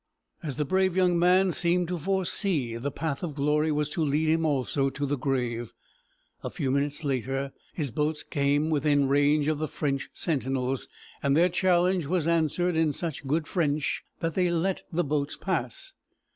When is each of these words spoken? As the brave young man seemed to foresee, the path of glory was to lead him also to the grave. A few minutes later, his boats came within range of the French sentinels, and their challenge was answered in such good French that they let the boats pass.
As 0.41 0.55
the 0.55 0.65
brave 0.65 0.95
young 0.95 1.19
man 1.19 1.51
seemed 1.51 1.87
to 1.89 1.97
foresee, 1.99 2.75
the 2.75 2.89
path 2.89 3.21
of 3.21 3.35
glory 3.35 3.71
was 3.71 3.87
to 3.91 4.01
lead 4.03 4.29
him 4.29 4.47
also 4.47 4.89
to 4.89 5.05
the 5.05 5.15
grave. 5.15 5.73
A 6.43 6.49
few 6.49 6.71
minutes 6.71 7.03
later, 7.03 7.53
his 7.75 7.91
boats 7.91 8.23
came 8.23 8.71
within 8.71 9.07
range 9.07 9.47
of 9.47 9.59
the 9.59 9.67
French 9.67 10.09
sentinels, 10.11 10.87
and 11.21 11.37
their 11.37 11.49
challenge 11.49 12.07
was 12.07 12.27
answered 12.27 12.75
in 12.75 12.93
such 12.93 13.27
good 13.27 13.45
French 13.45 14.03
that 14.21 14.33
they 14.33 14.49
let 14.49 14.81
the 14.91 15.03
boats 15.03 15.37
pass. 15.37 15.93